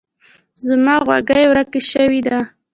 زما 0.65 0.95
غوږۍ 1.05 1.43
ورک 1.47 1.71
شوی 1.91 2.21
ده. 2.27 2.39